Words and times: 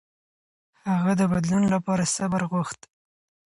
هغه 0.91 1.11
د 1.19 1.21
بدلون 1.33 1.63
لپاره 1.73 2.11
صبر 2.15 2.41
غوښت. 2.51 2.79